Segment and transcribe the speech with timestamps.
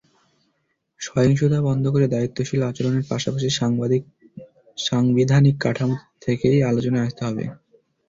[0.99, 3.49] সহিংসতা বন্ধ করে দায়িত্বশীল আচরণের পাশাপাশি
[4.77, 7.43] সাংবিধানিক কাঠামোতে থেকেই আলোচনায় আসতে হবে।